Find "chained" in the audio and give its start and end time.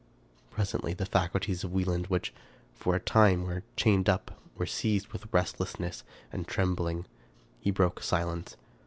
3.75-4.09